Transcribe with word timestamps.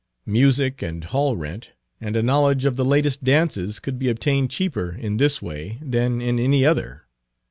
Music 0.25 0.81
and 0.81 1.03
hall 1.03 1.35
rent 1.37 1.73
and 1.99 2.15
a 2.15 2.23
knowledge 2.23 2.65
of 2.65 2.75
the 2.75 2.83
latest 2.83 3.23
dances 3.23 3.79
could 3.79 3.99
be 3.99 4.09
obtained 4.09 4.49
cheaper 4.49 4.93
in 4.99 5.17
this 5.17 5.43
way 5.43 5.77
than 5.79 6.19
in 6.19 6.39
any 6.39 6.65
other. 6.65 7.03